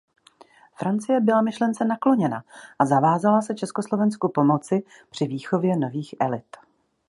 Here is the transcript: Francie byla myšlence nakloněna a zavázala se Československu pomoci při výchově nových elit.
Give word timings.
Francie 0.75 1.19
byla 1.21 1.41
myšlence 1.41 1.85
nakloněna 1.85 2.43
a 2.79 2.85
zavázala 2.85 3.41
se 3.41 3.55
Československu 3.55 4.29
pomoci 4.31 4.83
při 5.11 5.27
výchově 5.27 5.77
nových 5.77 6.15
elit. 6.19 6.57